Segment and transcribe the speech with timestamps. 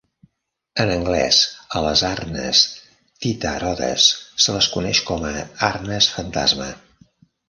[0.83, 1.41] En anglès,
[1.79, 2.61] a les arnes
[3.25, 4.07] Thitarodes
[4.45, 5.35] se les coneix com a
[5.69, 6.71] "arnes fantasma".